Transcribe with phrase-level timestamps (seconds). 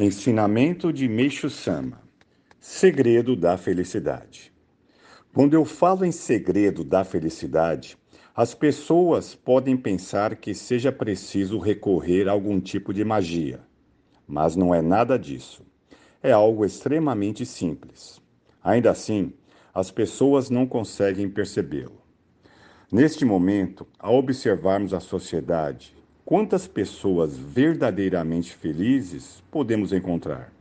[0.00, 2.00] Ensinamento de Meixo Sama:
[2.60, 4.52] Segredo da felicidade.
[5.34, 7.98] Quando eu falo em segredo da felicidade,
[8.32, 13.60] as pessoas podem pensar que seja preciso recorrer a algum tipo de magia.
[14.24, 15.66] Mas não é nada disso.
[16.22, 18.22] É algo extremamente simples.
[18.62, 19.32] Ainda assim,
[19.74, 22.00] as pessoas não conseguem percebê-lo.
[22.92, 25.97] Neste momento, ao observarmos a sociedade,
[26.28, 30.52] Quantas pessoas verdadeiramente felizes podemos encontrar?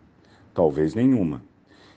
[0.54, 1.44] Talvez nenhuma.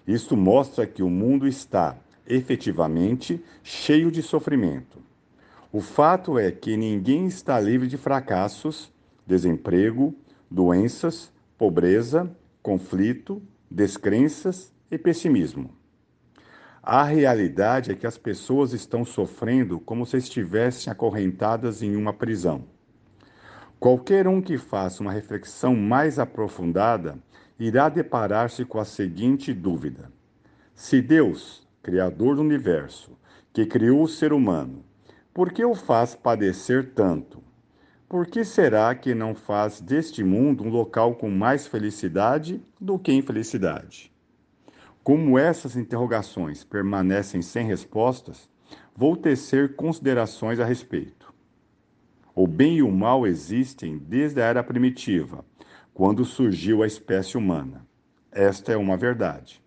[0.04, 4.98] Isto mostra que o mundo está, efetivamente, cheio de sofrimento.
[5.70, 8.92] O fato é que ninguém está livre de fracassos,
[9.24, 10.16] desemprego,
[10.50, 12.28] doenças, pobreza,
[12.60, 15.70] conflito, descrenças e pessimismo.
[16.82, 22.64] A realidade é que as pessoas estão sofrendo como se estivessem acorrentadas em uma prisão.
[23.80, 27.18] Qualquer um que faça uma reflexão mais aprofundada
[27.58, 30.12] irá deparar-se com a seguinte dúvida:
[30.74, 33.16] Se Deus, Criador do universo,
[33.54, 34.84] que criou o ser humano,
[35.32, 37.42] por que o faz padecer tanto?
[38.06, 43.10] Por que será que não faz deste mundo um local com mais felicidade do que
[43.10, 44.12] infelicidade?
[45.02, 48.46] Como essas interrogações permanecem sem respostas,
[48.94, 51.29] vou tecer considerações a respeito.
[52.42, 55.44] O bem e o mal existem desde a era primitiva,
[55.92, 57.86] quando surgiu a espécie humana.
[58.32, 59.62] Esta é uma verdade.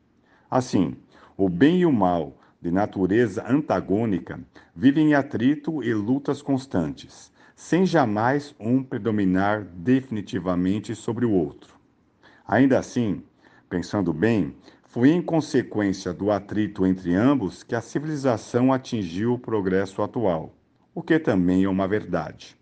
[0.50, 0.96] Assim,
[1.38, 4.40] o bem e o mal, de natureza antagônica,
[4.76, 11.76] vivem em atrito e lutas constantes, sem jamais um predominar definitivamente sobre o outro.
[12.48, 13.22] Ainda assim,
[13.70, 20.02] pensando bem, foi em consequência do atrito entre ambos que a civilização atingiu o progresso
[20.02, 20.56] atual,
[20.96, 22.58] o que também é uma verdade.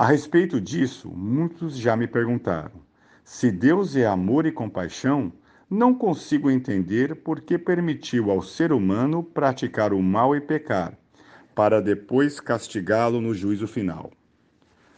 [0.00, 2.80] A respeito disso, muitos já me perguntaram:
[3.24, 5.32] se Deus é amor e compaixão,
[5.68, 10.96] não consigo entender por que permitiu ao ser humano praticar o mal e pecar,
[11.52, 14.12] para depois castigá-lo no juízo final.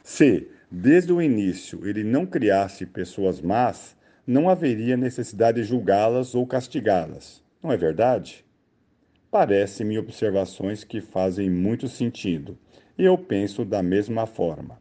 [0.02, 3.96] Se, desde o início, ele não criasse pessoas más,
[4.26, 8.44] não haveria necessidade de julgá-las ou castigá-las, não é verdade?
[9.30, 12.58] Parece-me observações que fazem muito sentido,
[12.98, 14.78] e eu penso da mesma forma.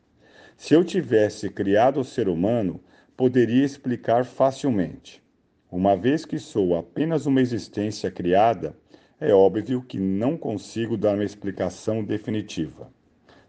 [0.60, 2.82] Se eu tivesse criado o ser humano,
[3.16, 5.24] poderia explicar facilmente.
[5.72, 8.76] Uma vez que sou apenas uma existência criada,
[9.22, 12.92] é óbvio que não consigo dar uma explicação definitiva.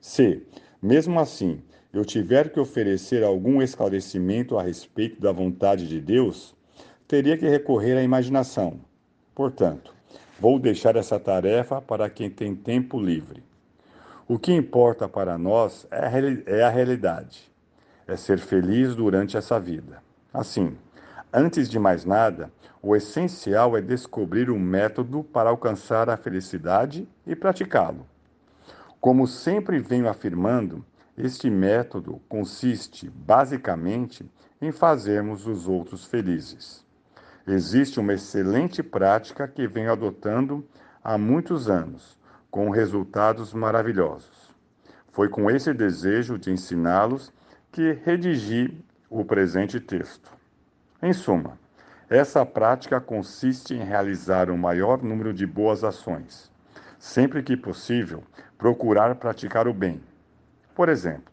[0.01, 0.47] Se,
[0.81, 1.61] mesmo assim,
[1.93, 6.55] eu tiver que oferecer algum esclarecimento a respeito da vontade de Deus,
[7.09, 8.79] teria que recorrer à imaginação.
[9.35, 9.93] Portanto,
[10.39, 13.50] vou deixar essa tarefa para quem tem tempo livre.
[14.33, 17.51] O que importa para nós é, é a realidade,
[18.07, 20.01] é ser feliz durante essa vida.
[20.33, 20.79] Assim,
[21.33, 22.49] antes de mais nada,
[22.81, 28.07] o essencial é descobrir um método para alcançar a felicidade e praticá-lo.
[29.01, 30.87] Como sempre venho afirmando,
[31.19, 34.31] este método consiste, basicamente,
[34.63, 36.87] em fazermos os outros felizes.
[37.45, 40.65] Existe uma excelente prática que venho adotando
[41.03, 42.20] há muitos anos
[42.51, 44.51] com resultados maravilhosos.
[45.13, 47.33] Foi com esse desejo de ensiná-los
[47.71, 50.31] que redigi o presente texto.
[51.03, 51.59] Em suma,
[52.09, 56.51] essa prática consiste em realizar o maior número de boas ações.
[56.99, 58.23] Sempre que possível,
[58.59, 60.03] procurar praticar o bem.
[60.75, 61.33] Por exemplo,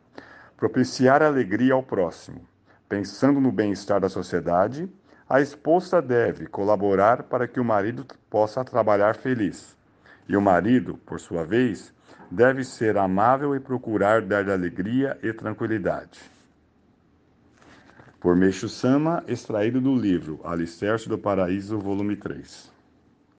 [0.56, 2.42] propiciar alegria ao próximo.
[2.90, 4.90] Pensando no bem-estar da sociedade,
[5.30, 9.77] a esposa deve colaborar para que o marido possa trabalhar feliz.
[10.28, 11.94] E o marido, por sua vez,
[12.30, 16.20] deve ser amável e procurar dar alegria e tranquilidade.
[18.20, 22.77] Por Meixo Sama, extraído do livro Alicerce do Paraíso, volume 3.